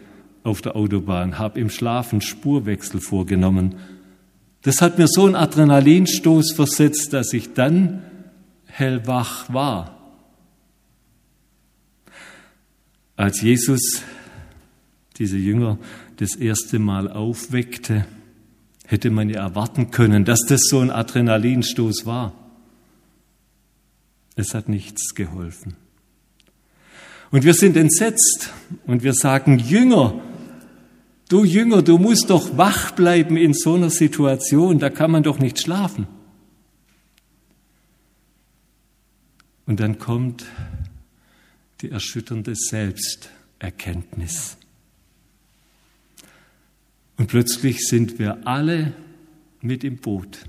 auf 0.43 0.61
der 0.61 0.75
Autobahn, 0.75 1.37
habe 1.37 1.59
im 1.59 1.69
Schlafen 1.69 2.21
Spurwechsel 2.21 3.01
vorgenommen. 3.01 3.75
Das 4.61 4.81
hat 4.81 4.97
mir 4.97 5.07
so 5.07 5.25
einen 5.25 5.35
Adrenalinstoß 5.35 6.53
versetzt, 6.53 7.13
dass 7.13 7.33
ich 7.33 7.53
dann 7.53 8.03
hellwach 8.65 9.51
war. 9.53 9.97
Als 13.15 13.41
Jesus 13.41 14.03
diese 15.17 15.37
Jünger 15.37 15.77
das 16.17 16.35
erste 16.35 16.79
Mal 16.79 17.11
aufweckte, 17.11 18.05
hätte 18.85 19.09
man 19.09 19.29
ja 19.29 19.41
erwarten 19.41 19.91
können, 19.91 20.23
dass 20.23 20.39
das 20.47 20.61
so 20.69 20.79
ein 20.79 20.89
Adrenalinstoß 20.89 22.05
war. 22.05 22.33
Es 24.39 24.53
hat 24.53 24.69
nichts 24.69 25.15
geholfen. 25.15 25.75
Und 27.29 27.43
wir 27.43 27.53
sind 27.53 27.75
entsetzt 27.75 28.53
und 28.85 29.03
wir 29.03 29.13
sagen, 29.13 29.59
Jünger, 29.59 30.21
du 31.27 31.43
Jünger, 31.43 31.81
du 31.81 31.97
musst 31.97 32.29
doch 32.29 32.57
wach 32.57 32.91
bleiben 32.91 33.35
in 33.35 33.53
so 33.53 33.73
einer 33.73 33.89
Situation, 33.89 34.79
da 34.79 34.89
kann 34.89 35.11
man 35.11 35.23
doch 35.23 35.39
nicht 35.39 35.59
schlafen. 35.59 36.07
Und 39.65 39.81
dann 39.81 39.99
kommt 39.99 40.45
die 41.81 41.91
erschütternde 41.91 42.55
Selbsterkenntnis. 42.55 44.55
Und 47.17 47.27
plötzlich 47.27 47.85
sind 47.85 48.19
wir 48.19 48.47
alle 48.47 48.93
mit 49.59 49.83
im 49.83 49.97
Boot. 49.97 50.45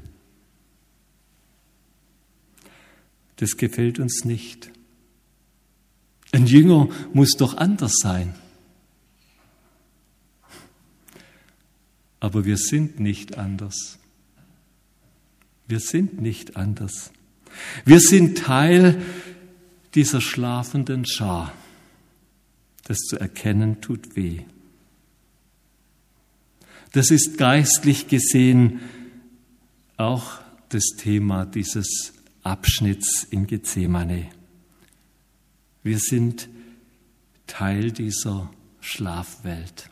Das 3.40 3.56
gefällt 3.56 3.98
uns 3.98 4.26
nicht. 4.26 4.70
Ein 6.30 6.46
Jünger 6.46 6.90
muss 7.14 7.30
doch 7.38 7.56
anders 7.56 7.94
sein. 7.98 8.34
Aber 12.20 12.44
wir 12.44 12.58
sind 12.58 13.00
nicht 13.00 13.38
anders. 13.38 13.98
Wir 15.66 15.80
sind 15.80 16.20
nicht 16.20 16.56
anders. 16.56 17.12
Wir 17.86 18.00
sind 18.00 18.36
Teil 18.36 19.00
dieser 19.94 20.20
schlafenden 20.20 21.06
Schar. 21.06 21.50
Das 22.84 22.98
zu 22.98 23.18
erkennen 23.18 23.80
tut 23.80 24.16
weh. 24.16 24.42
Das 26.92 27.10
ist 27.10 27.38
geistlich 27.38 28.06
gesehen 28.06 28.80
auch 29.96 30.40
das 30.68 30.84
Thema 30.98 31.46
dieses 31.46 32.12
Abschnitts 32.50 33.28
in 33.30 33.46
Gethsemane. 33.46 34.26
Wir 35.84 36.00
sind 36.00 36.48
Teil 37.46 37.92
dieser 37.92 38.50
Schlafwelt. 38.80 39.88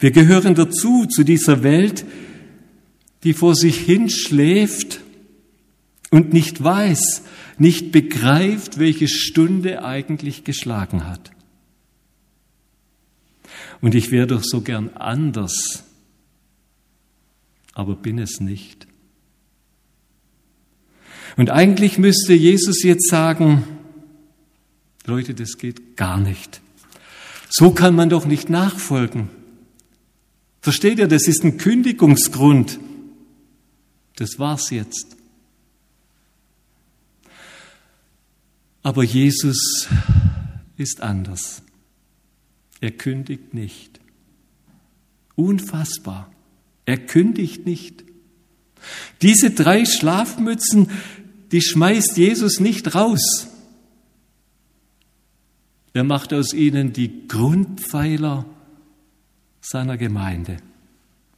Wir 0.00 0.10
gehören 0.10 0.56
dazu, 0.56 1.06
zu 1.06 1.22
dieser 1.22 1.62
Welt, 1.62 2.04
die 3.22 3.32
vor 3.32 3.54
sich 3.54 3.78
hin 3.78 4.10
schläft 4.10 5.00
und 6.10 6.32
nicht 6.32 6.62
weiß, 6.62 7.22
nicht 7.56 7.92
begreift, 7.92 8.78
welche 8.80 9.06
Stunde 9.06 9.84
eigentlich 9.84 10.42
geschlagen 10.42 11.06
hat. 11.06 11.30
Und 13.80 13.94
ich 13.94 14.10
wäre 14.10 14.26
doch 14.26 14.42
so 14.42 14.62
gern 14.62 14.90
anders, 14.94 15.84
aber 17.72 17.94
bin 17.94 18.18
es 18.18 18.40
nicht. 18.40 18.88
Und 21.36 21.50
eigentlich 21.50 21.98
müsste 21.98 22.34
Jesus 22.34 22.82
jetzt 22.82 23.08
sagen, 23.08 23.64
Leute, 25.06 25.34
das 25.34 25.58
geht 25.58 25.96
gar 25.96 26.18
nicht. 26.18 26.60
So 27.50 27.72
kann 27.72 27.94
man 27.94 28.08
doch 28.08 28.24
nicht 28.24 28.50
nachfolgen. 28.50 29.28
Versteht 30.60 30.98
ihr, 30.98 31.08
das 31.08 31.28
ist 31.28 31.44
ein 31.44 31.58
Kündigungsgrund. 31.58 32.78
Das 34.16 34.38
war's 34.38 34.70
jetzt. 34.70 35.16
Aber 38.82 39.02
Jesus 39.02 39.88
ist 40.76 41.00
anders. 41.00 41.62
Er 42.80 42.90
kündigt 42.90 43.54
nicht. 43.54 44.00
Unfassbar. 45.36 46.32
Er 46.86 46.98
kündigt 46.98 47.66
nicht. 47.66 48.04
Diese 49.22 49.50
drei 49.50 49.84
Schlafmützen, 49.84 50.90
die 51.54 51.62
schmeißt 51.62 52.16
Jesus 52.16 52.58
nicht 52.58 52.96
raus. 52.96 53.46
Er 55.92 56.02
macht 56.02 56.32
aus 56.32 56.52
ihnen 56.52 56.92
die 56.92 57.28
Grundpfeiler 57.28 58.44
seiner 59.60 59.96
Gemeinde. 59.96 60.56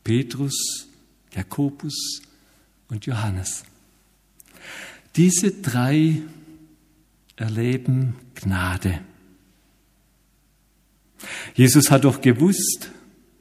Petrus, 0.05 0.89
Jakobus 1.35 2.23
und 2.89 3.05
Johannes. 3.05 3.65
Diese 5.17 5.51
drei 5.51 6.23
erleben 7.37 8.15
Gnade. 8.37 9.01
Jesus 11.55 11.91
hat 11.91 12.05
doch 12.05 12.23
gewusst, 12.23 12.91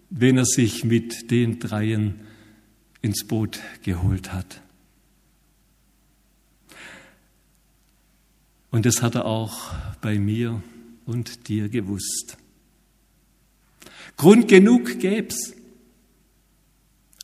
wen 0.09 0.37
er 0.37 0.45
sich 0.45 0.83
mit 0.83 1.31
den 1.31 1.57
dreien 1.57 2.19
ins 3.01 3.25
Boot 3.25 3.61
geholt 3.81 4.33
hat. 4.33 4.59
Und 8.75 8.85
das 8.85 9.01
hat 9.01 9.15
er 9.15 9.23
auch 9.23 9.73
bei 10.01 10.19
mir 10.19 10.61
und 11.05 11.47
dir 11.47 11.69
gewusst. 11.69 12.35
Grund 14.17 14.49
genug 14.49 14.99
gäb's, 14.99 15.53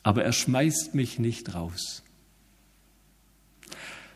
aber 0.02 0.24
er 0.24 0.32
schmeißt 0.32 0.94
mich 0.94 1.18
nicht 1.18 1.52
raus. 1.52 2.02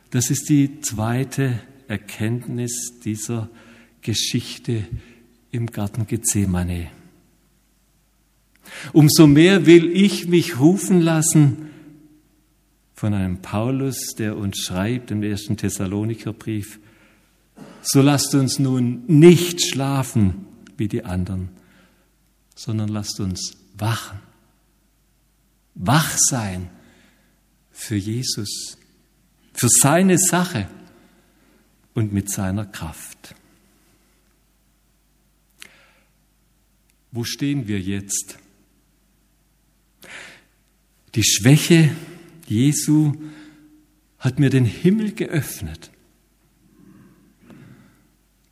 Das 0.08 0.30
ist 0.30 0.48
die 0.48 0.80
zweite 0.80 1.60
Erkenntnis 1.88 2.94
dieser 3.04 3.50
Geschichte 4.00 4.86
im 5.50 5.66
Garten 5.66 6.06
Gethsemane. 6.06 6.90
Umso 8.94 9.26
mehr 9.26 9.66
will 9.66 9.90
ich 9.94 10.26
mich 10.26 10.58
rufen 10.58 11.02
lassen 11.02 11.68
von 12.94 13.12
einem 13.12 13.42
Paulus, 13.42 14.14
der 14.16 14.38
uns 14.38 14.56
schreibt 14.56 15.10
im 15.10 15.22
ersten 15.22 15.58
Thessalonikerbrief, 15.58 16.80
so 17.82 18.02
lasst 18.02 18.34
uns 18.34 18.58
nun 18.58 19.04
nicht 19.06 19.64
schlafen 19.64 20.46
wie 20.76 20.88
die 20.88 21.04
anderen, 21.04 21.50
sondern 22.54 22.88
lasst 22.88 23.20
uns 23.20 23.56
wachen. 23.76 24.18
Wach 25.74 26.16
sein 26.16 26.70
für 27.70 27.96
Jesus, 27.96 28.78
für 29.52 29.68
seine 29.68 30.18
Sache 30.18 30.68
und 31.94 32.12
mit 32.12 32.30
seiner 32.30 32.66
Kraft. 32.66 33.34
Wo 37.12 37.24
stehen 37.24 37.68
wir 37.68 37.80
jetzt? 37.80 38.38
Die 41.14 41.24
Schwäche 41.24 41.94
Jesu 42.46 43.14
hat 44.18 44.38
mir 44.38 44.50
den 44.50 44.64
Himmel 44.64 45.12
geöffnet. 45.12 45.90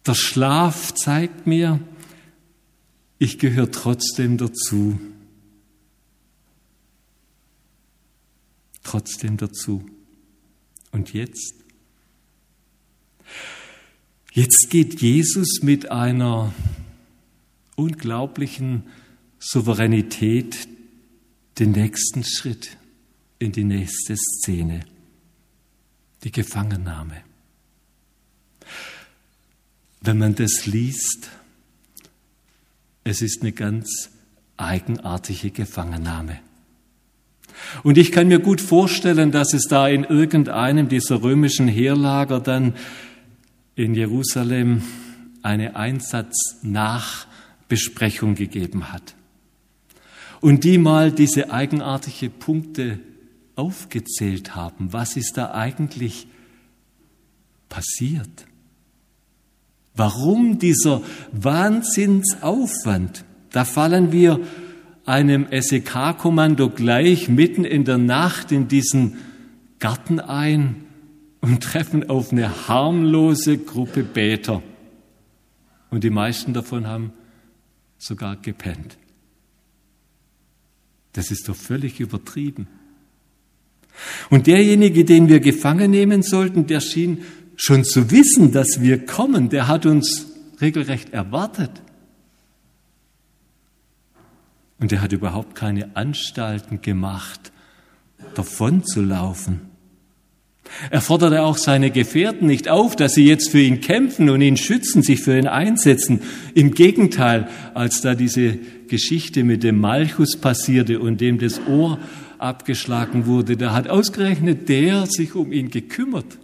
Der 0.06 0.14
Schlaf 0.14 0.92
zeigt 0.94 1.46
mir, 1.46 1.80
ich 3.18 3.38
gehöre 3.38 3.70
trotzdem 3.70 4.36
dazu. 4.36 5.00
Trotzdem 8.82 9.38
dazu. 9.38 9.86
Und 10.90 11.12
jetzt? 11.14 11.54
Jetzt 14.32 14.68
geht 14.68 15.00
Jesus 15.00 15.62
mit 15.62 15.90
einer 15.90 16.52
unglaublichen 17.76 18.84
Souveränität 19.38 20.68
den 21.58 21.70
nächsten 21.70 22.24
Schritt 22.24 22.76
in 23.38 23.52
die 23.52 23.64
nächste 23.64 24.16
Szene, 24.16 24.80
die 26.24 26.32
Gefangennahme. 26.32 27.22
Wenn 30.06 30.18
man 30.18 30.34
das 30.34 30.66
liest, 30.66 31.30
es 33.04 33.22
ist 33.22 33.40
eine 33.40 33.52
ganz 33.52 34.10
eigenartige 34.58 35.50
Gefangennahme. 35.50 36.40
Und 37.82 37.96
ich 37.96 38.12
kann 38.12 38.28
mir 38.28 38.40
gut 38.40 38.60
vorstellen, 38.60 39.30
dass 39.30 39.54
es 39.54 39.62
da 39.62 39.88
in 39.88 40.04
irgendeinem 40.04 40.90
dieser 40.90 41.22
römischen 41.22 41.68
Heerlager 41.68 42.40
dann 42.40 42.74
in 43.76 43.94
Jerusalem 43.94 44.82
eine 45.40 45.74
Einsatznachbesprechung 45.74 48.34
gegeben 48.34 48.92
hat. 48.92 49.14
Und 50.42 50.64
die 50.64 50.76
mal 50.76 51.12
diese 51.12 51.50
eigenartige 51.50 52.28
Punkte 52.28 52.98
aufgezählt 53.56 54.54
haben. 54.54 54.92
Was 54.92 55.16
ist 55.16 55.38
da 55.38 55.54
eigentlich 55.54 56.26
passiert? 57.70 58.44
Warum 59.94 60.58
dieser 60.58 61.02
Wahnsinnsaufwand? 61.32 63.24
Da 63.50 63.64
fallen 63.64 64.10
wir 64.10 64.40
einem 65.06 65.46
SEK-Kommando 65.50 66.70
gleich 66.70 67.28
mitten 67.28 67.64
in 67.64 67.84
der 67.84 67.98
Nacht 67.98 68.50
in 68.50 68.68
diesen 68.68 69.18
Garten 69.78 70.18
ein 70.18 70.84
und 71.40 71.62
treffen 71.62 72.08
auf 72.08 72.32
eine 72.32 72.68
harmlose 72.68 73.58
Gruppe 73.58 74.02
Beter. 74.02 74.62
Und 75.90 76.02
die 76.02 76.10
meisten 76.10 76.54
davon 76.54 76.86
haben 76.86 77.12
sogar 77.98 78.36
gepennt. 78.36 78.98
Das 81.12 81.30
ist 81.30 81.48
doch 81.48 81.54
völlig 81.54 82.00
übertrieben. 82.00 82.66
Und 84.30 84.48
derjenige, 84.48 85.04
den 85.04 85.28
wir 85.28 85.38
gefangen 85.38 85.92
nehmen 85.92 86.22
sollten, 86.22 86.66
der 86.66 86.80
schien 86.80 87.22
schon 87.56 87.84
zu 87.84 88.10
wissen, 88.10 88.52
dass 88.52 88.80
wir 88.80 89.04
kommen. 89.04 89.48
Der 89.48 89.68
hat 89.68 89.86
uns 89.86 90.26
regelrecht 90.60 91.12
erwartet. 91.12 91.70
Und 94.78 94.92
er 94.92 95.00
hat 95.00 95.12
überhaupt 95.12 95.54
keine 95.54 95.96
Anstalten 95.96 96.82
gemacht, 96.82 97.52
davon 98.34 98.84
zu 98.84 99.02
laufen. 99.02 99.62
Er 100.90 101.00
forderte 101.00 101.42
auch 101.42 101.58
seine 101.58 101.90
Gefährten 101.90 102.46
nicht 102.46 102.68
auf, 102.68 102.96
dass 102.96 103.14
sie 103.14 103.26
jetzt 103.26 103.50
für 103.50 103.60
ihn 103.60 103.80
kämpfen 103.80 104.30
und 104.30 104.40
ihn 104.40 104.56
schützen, 104.56 105.02
sich 105.02 105.20
für 105.20 105.38
ihn 105.38 105.46
einsetzen. 105.46 106.22
Im 106.54 106.72
Gegenteil, 106.72 107.48
als 107.74 108.00
da 108.00 108.14
diese 108.14 108.58
Geschichte 108.88 109.44
mit 109.44 109.62
dem 109.62 109.78
Malchus 109.78 110.36
passierte 110.36 111.00
und 111.00 111.20
dem 111.20 111.38
das 111.38 111.60
Ohr 111.66 111.98
abgeschlagen 112.38 113.26
wurde, 113.26 113.56
da 113.56 113.72
hat 113.72 113.88
ausgerechnet 113.88 114.68
der 114.68 115.06
sich 115.06 115.34
um 115.34 115.52
ihn 115.52 115.70
gekümmert. 115.70 116.38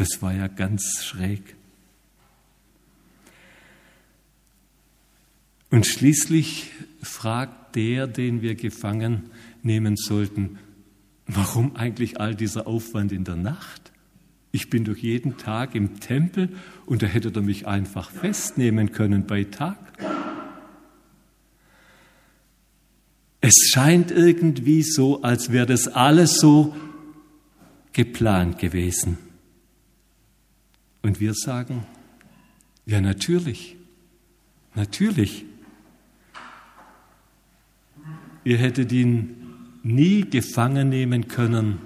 Das 0.00 0.22
war 0.22 0.32
ja 0.32 0.48
ganz 0.48 1.04
schräg. 1.04 1.56
Und 5.68 5.86
schließlich 5.86 6.70
fragt 7.02 7.76
der, 7.76 8.06
den 8.06 8.40
wir 8.40 8.54
gefangen 8.54 9.24
nehmen 9.62 9.98
sollten, 9.98 10.58
warum 11.26 11.76
eigentlich 11.76 12.18
all 12.18 12.34
dieser 12.34 12.66
Aufwand 12.66 13.12
in 13.12 13.24
der 13.24 13.36
Nacht? 13.36 13.92
Ich 14.52 14.70
bin 14.70 14.86
doch 14.86 14.96
jeden 14.96 15.36
Tag 15.36 15.74
im 15.74 16.00
Tempel 16.00 16.48
und 16.86 17.02
da 17.02 17.06
hätte 17.06 17.30
er 17.34 17.42
mich 17.42 17.66
einfach 17.66 18.10
festnehmen 18.10 18.92
können 18.92 19.26
bei 19.26 19.44
Tag. 19.44 19.76
Es 23.42 23.68
scheint 23.70 24.10
irgendwie 24.10 24.82
so, 24.82 25.20
als 25.20 25.52
wäre 25.52 25.66
das 25.66 25.88
alles 25.88 26.40
so 26.40 26.74
geplant 27.92 28.58
gewesen. 28.58 29.18
Und 31.02 31.20
wir 31.20 31.34
sagen, 31.34 31.84
ja 32.86 33.00
natürlich, 33.00 33.76
natürlich. 34.74 35.44
Ihr 38.44 38.58
hättet 38.58 38.92
ihn 38.92 39.36
nie 39.82 40.22
gefangen 40.28 40.88
nehmen 40.88 41.28
können, 41.28 41.78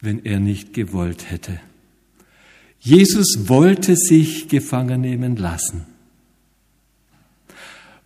wenn 0.00 0.24
er 0.24 0.40
nicht 0.40 0.74
gewollt 0.74 1.30
hätte. 1.30 1.60
Jesus 2.80 3.48
wollte 3.48 3.94
sich 3.96 4.48
gefangen 4.48 5.00
nehmen 5.00 5.36
lassen. 5.36 5.86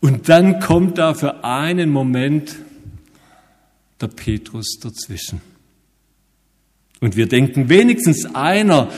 Und 0.01 0.29
dann 0.29 0.61
kommt 0.61 0.99
da 0.99 1.15
für 1.15 1.43
einen 1.45 1.91
Moment 1.91 2.57
der 4.01 4.09
Petrus 4.09 4.79
dazwischen. 4.81 5.41
Und 7.01 7.17
wir 7.17 7.27
denken, 7.27 7.69
wenigstens 7.69 8.27
einer, 8.35 8.91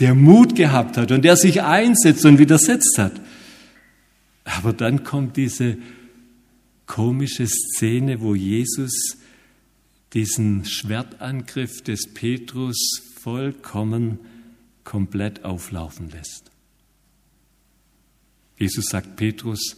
der 0.00 0.14
Mut 0.14 0.56
gehabt 0.56 0.96
hat 0.96 1.12
und 1.12 1.24
der 1.24 1.36
sich 1.36 1.62
einsetzt 1.62 2.24
und 2.24 2.38
widersetzt 2.38 2.96
hat. 2.98 3.20
Aber 4.44 4.72
dann 4.72 5.04
kommt 5.04 5.36
diese 5.36 5.78
komische 6.86 7.46
Szene, 7.46 8.20
wo 8.20 8.34
Jesus 8.34 9.16
diesen 10.12 10.64
Schwertangriff 10.64 11.82
des 11.82 12.12
Petrus 12.12 12.76
vollkommen 13.20 14.18
komplett 14.84 15.44
auflaufen 15.44 16.10
lässt. 16.10 16.50
Jesus 18.58 18.86
sagt, 18.86 19.16
Petrus, 19.16 19.76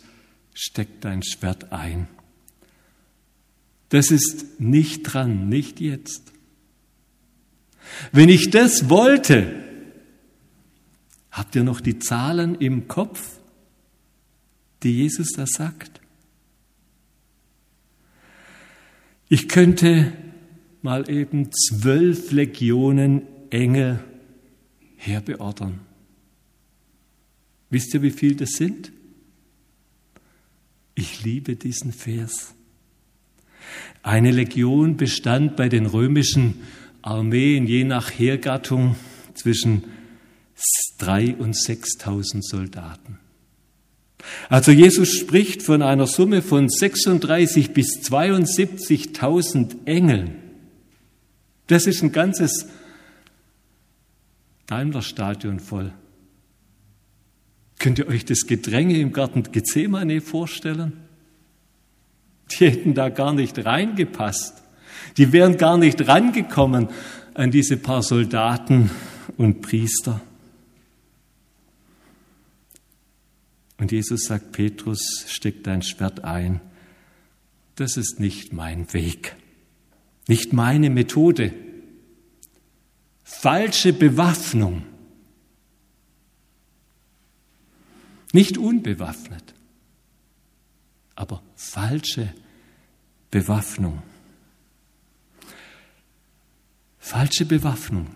steck 0.52 1.00
dein 1.00 1.22
Schwert 1.22 1.72
ein. 1.72 2.08
Das 3.88 4.10
ist 4.10 4.60
nicht 4.60 5.04
dran, 5.04 5.48
nicht 5.48 5.80
jetzt. 5.80 6.32
Wenn 8.12 8.28
ich 8.28 8.50
das 8.50 8.90
wollte, 8.90 9.65
habt 11.36 11.54
ihr 11.54 11.64
noch 11.64 11.82
die 11.82 11.98
Zahlen 11.98 12.54
im 12.54 12.88
Kopf, 12.88 13.38
die 14.82 14.96
Jesus 15.02 15.32
da 15.32 15.46
sagt? 15.46 16.00
Ich 19.28 19.46
könnte 19.46 20.12
mal 20.80 21.10
eben 21.10 21.50
zwölf 21.52 22.32
Legionen 22.32 23.22
Engel 23.50 24.02
herbeordern. 24.96 25.80
Wisst 27.68 27.92
ihr, 27.92 28.00
wie 28.00 28.10
viel 28.10 28.34
das 28.36 28.52
sind? 28.52 28.92
Ich 30.94 31.22
liebe 31.22 31.56
diesen 31.56 31.92
Vers. 31.92 32.54
Eine 34.02 34.30
Legion 34.30 34.96
bestand 34.96 35.56
bei 35.56 35.68
den 35.68 35.84
römischen 35.84 36.54
Armeen 37.02 37.66
je 37.66 37.84
nach 37.84 38.10
Heergattung 38.10 38.96
zwischen 39.34 39.84
drei 40.98 41.34
und 41.36 41.56
sechstausend 41.56 42.44
Soldaten. 42.44 43.18
Also 44.48 44.72
Jesus 44.72 45.12
spricht 45.12 45.62
von 45.62 45.82
einer 45.82 46.06
Summe 46.06 46.42
von 46.42 46.68
36 46.68 47.72
bis 47.72 48.00
72.000 48.10 49.86
Engeln. 49.86 50.36
Das 51.66 51.86
ist 51.86 52.02
ein 52.02 52.12
ganzes 52.12 52.66
Daimlerstadion 54.66 55.60
voll. 55.60 55.92
Könnt 57.78 57.98
ihr 57.98 58.08
euch 58.08 58.24
das 58.24 58.46
Gedränge 58.46 58.98
im 58.98 59.12
Garten 59.12 59.44
Gethsemane 59.44 60.20
vorstellen? 60.20 60.92
Die 62.52 62.70
hätten 62.70 62.94
da 62.94 63.08
gar 63.08 63.32
nicht 63.32 63.64
reingepasst. 63.64 64.62
Die 65.16 65.32
wären 65.32 65.56
gar 65.56 65.76
nicht 65.76 66.06
rangekommen 66.08 66.88
an 67.34 67.50
diese 67.50 67.76
paar 67.76 68.02
Soldaten 68.02 68.90
und 69.36 69.60
Priester. 69.60 70.20
Und 73.78 73.92
Jesus 73.92 74.24
sagt, 74.24 74.52
Petrus, 74.52 75.24
steck 75.28 75.62
dein 75.64 75.82
Schwert 75.82 76.24
ein. 76.24 76.60
Das 77.74 77.96
ist 77.96 78.20
nicht 78.20 78.52
mein 78.52 78.92
Weg, 78.94 79.36
nicht 80.28 80.52
meine 80.52 80.88
Methode. 80.88 81.52
Falsche 83.22 83.92
Bewaffnung. 83.92 84.82
Nicht 88.32 88.58
unbewaffnet, 88.58 89.54
aber 91.14 91.42
falsche 91.54 92.34
Bewaffnung. 93.30 94.02
Falsche 96.98 97.46
Bewaffnung. 97.46 98.08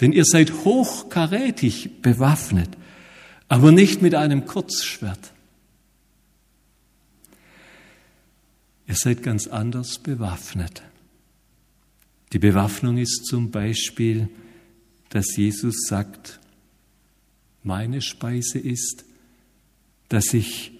Denn 0.00 0.12
ihr 0.12 0.24
seid 0.24 0.64
hochkarätig 0.64 2.02
bewaffnet 2.02 2.76
aber 3.48 3.72
nicht 3.72 4.02
mit 4.02 4.14
einem 4.14 4.46
Kurzschwert. 4.46 5.32
Ihr 8.86 8.94
seid 8.94 9.22
ganz 9.22 9.46
anders 9.46 9.98
bewaffnet. 9.98 10.82
Die 12.32 12.38
Bewaffnung 12.38 12.98
ist 12.98 13.26
zum 13.26 13.50
Beispiel, 13.50 14.28
dass 15.10 15.36
Jesus 15.36 15.86
sagt, 15.86 16.40
meine 17.62 18.00
Speise 18.00 18.58
ist, 18.58 19.04
dass 20.08 20.32
ich 20.34 20.72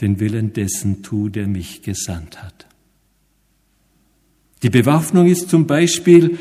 den 0.00 0.20
Willen 0.20 0.52
dessen 0.52 1.02
tue, 1.02 1.30
der 1.30 1.46
mich 1.46 1.82
gesandt 1.82 2.42
hat. 2.42 2.66
Die 4.62 4.70
Bewaffnung 4.70 5.26
ist 5.26 5.48
zum 5.48 5.66
Beispiel, 5.66 6.38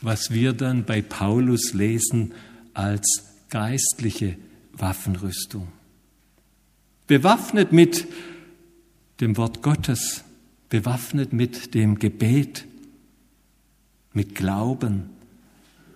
was 0.00 0.30
wir 0.30 0.52
dann 0.52 0.84
bei 0.84 1.02
Paulus 1.02 1.72
lesen 1.72 2.32
als 2.74 3.27
geistliche 3.48 4.36
Waffenrüstung. 4.72 5.68
Bewaffnet 7.06 7.72
mit 7.72 8.06
dem 9.20 9.36
Wort 9.36 9.62
Gottes, 9.62 10.24
bewaffnet 10.68 11.32
mit 11.32 11.74
dem 11.74 11.98
Gebet, 11.98 12.66
mit 14.12 14.34
Glauben, 14.34 15.10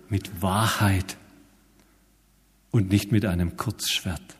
mit 0.08 0.42
Wahrheit 0.42 1.16
und 2.70 2.90
nicht 2.90 3.12
mit 3.12 3.24
einem 3.24 3.56
Kurzschwert. 3.56 4.36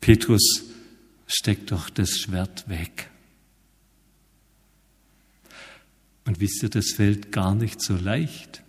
Petrus 0.00 0.64
steckt 1.26 1.72
doch 1.72 1.90
das 1.90 2.18
Schwert 2.18 2.68
weg. 2.68 3.10
Und 6.26 6.40
wisst 6.40 6.62
ihr, 6.62 6.70
das 6.70 6.92
fällt 6.92 7.32
gar 7.32 7.54
nicht 7.54 7.80
so 7.80 7.96
leicht. 7.96 8.63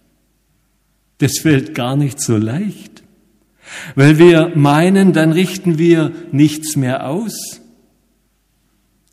Das 1.17 1.39
fällt 1.39 1.75
gar 1.75 1.95
nicht 1.95 2.19
so 2.19 2.37
leicht, 2.37 3.03
weil 3.95 4.17
wir 4.17 4.51
meinen, 4.55 5.13
dann 5.13 5.31
richten 5.31 5.77
wir 5.77 6.11
nichts 6.31 6.75
mehr 6.75 7.07
aus. 7.07 7.61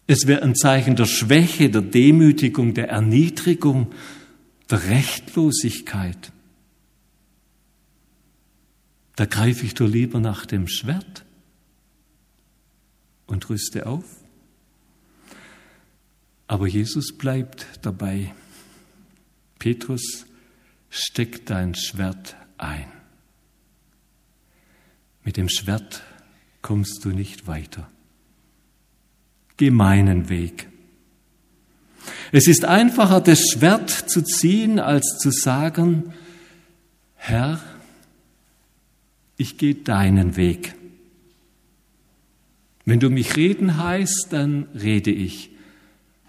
Es 0.07 0.27
wäre 0.27 0.43
ein 0.43 0.57
Zeichen 0.57 0.97
der 0.97 1.07
Schwäche, 1.07 1.71
der 1.71 1.83
Demütigung, 1.83 2.75
der 2.75 2.89
Erniedrigung, 2.89 3.93
der 4.69 4.89
Rechtlosigkeit. 4.89 6.33
Da 9.17 9.27
greife 9.27 9.65
ich 9.65 9.75
doch 9.75 9.89
lieber 9.89 10.21
nach 10.21 10.47
dem 10.47 10.67
Schwert 10.67 11.25
und 13.27 13.49
rüste 13.49 13.87
auf. 13.87 14.05
Aber 16.47 16.67
Jesus 16.67 17.17
bleibt 17.17 17.67
dabei. 17.83 18.35
Petrus 19.59 20.27
steck 20.93 21.47
dein 21.47 21.75
Schwert 21.75 22.37
ein. 22.59 22.85
Mit 25.25 25.39
dem 25.39 25.49
Schwert 25.49 26.03
kommst 26.61 27.05
du 27.05 27.09
nicht 27.09 27.47
weiter. 27.47 27.91
Geh 29.57 29.71
meinen 29.71 30.29
Weg. 30.29 30.69
Es 32.31 32.47
ist 32.47 32.65
einfacher, 32.65 33.21
das 33.21 33.41
Schwert 33.51 33.91
zu 33.91 34.23
ziehen, 34.23 34.79
als 34.79 35.19
zu 35.19 35.31
sagen, 35.31 36.13
Herr, 37.15 37.61
ich 39.39 39.57
gehe 39.57 39.77
deinen 39.77 40.37
Weg. 40.37 40.75
Wenn 42.85 43.01
du 43.01 43.09
mich 43.09 43.37
reden 43.37 43.79
heißt, 43.79 44.27
dann 44.31 44.67
rede 44.75 45.11
ich. 45.11 45.51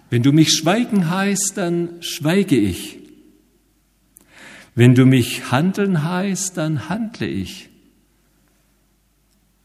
Wenn 0.10 0.24
du 0.24 0.32
mich 0.32 0.52
schweigen 0.52 1.10
heißt, 1.10 1.54
dann 1.56 2.02
schweige 2.02 2.56
ich. 2.56 3.03
Wenn 4.76 4.96
du 4.96 5.06
mich 5.06 5.52
handeln 5.52 6.04
heißt, 6.04 6.58
dann 6.58 6.90
handle 6.90 7.28
ich. 7.28 7.70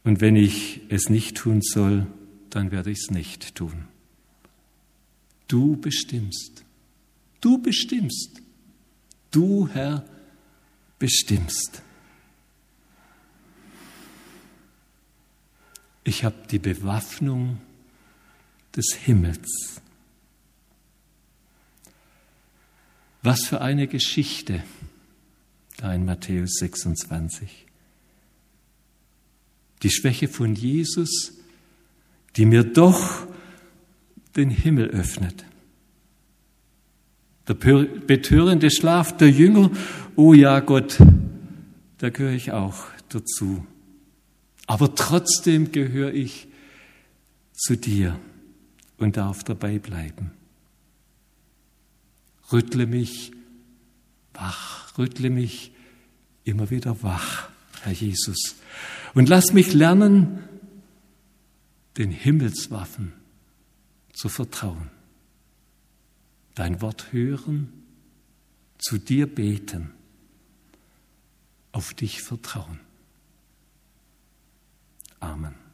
Und 0.04 0.20
wenn 0.20 0.36
ich 0.36 0.80
es 0.90 1.08
nicht 1.08 1.36
tun 1.36 1.62
soll, 1.62 2.06
dann 2.50 2.70
werde 2.70 2.90
ich 2.90 2.98
es 2.98 3.10
nicht 3.10 3.54
tun. 3.54 3.88
Du 5.48 5.76
bestimmst. 5.76 6.64
Du 7.40 7.58
bestimmst. 7.58 8.42
Du, 9.30 9.68
Herr, 9.68 10.04
bestimmst. 10.98 11.82
Ich 16.04 16.24
habe 16.24 16.36
die 16.50 16.58
Bewaffnung 16.58 17.60
des 18.74 18.94
Himmels. 18.94 19.80
Was 23.22 23.44
für 23.44 23.60
eine 23.60 23.88
Geschichte 23.88 24.62
da 25.78 25.94
in 25.94 26.04
Matthäus 26.04 26.56
26. 26.58 27.66
Die 29.82 29.90
Schwäche 29.90 30.28
von 30.28 30.54
Jesus, 30.54 31.34
die 32.36 32.44
mir 32.44 32.64
doch 32.64 33.26
den 34.36 34.50
Himmel 34.50 34.88
öffnet. 34.88 35.44
Der 37.46 37.54
betörende 37.54 38.70
Schlaf 38.70 39.16
der 39.16 39.30
Jünger, 39.30 39.70
oh 40.16 40.34
ja 40.34 40.60
Gott, 40.60 40.98
da 41.98 42.10
gehöre 42.10 42.34
ich 42.34 42.52
auch 42.52 42.84
dazu. 43.08 43.64
Aber 44.66 44.94
trotzdem 44.94 45.72
gehöre 45.72 46.12
ich 46.12 46.48
zu 47.52 47.76
dir 47.76 48.18
und 48.98 49.16
darf 49.16 49.44
dabei 49.44 49.78
bleiben. 49.78 50.32
Rüttle 52.52 52.86
mich 52.86 53.32
wach, 54.38 54.96
rüttle 54.96 55.30
mich 55.30 55.72
immer 56.44 56.70
wieder 56.70 57.02
wach, 57.02 57.48
Herr 57.82 57.92
Jesus. 57.92 58.56
Und 59.14 59.28
lass 59.28 59.52
mich 59.52 59.74
lernen, 59.74 60.44
den 61.96 62.10
Himmelswaffen 62.10 63.12
zu 64.12 64.28
vertrauen. 64.28 64.90
Dein 66.54 66.80
Wort 66.80 67.12
hören, 67.12 67.72
zu 68.78 68.98
dir 68.98 69.26
beten, 69.32 69.90
auf 71.72 71.94
dich 71.94 72.22
vertrauen. 72.22 72.80
Amen. 75.20 75.67